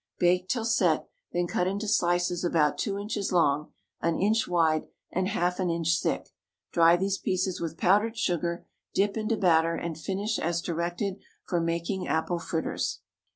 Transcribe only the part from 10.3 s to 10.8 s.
as